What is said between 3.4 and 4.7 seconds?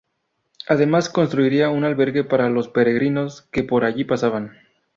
que por allí pasaban.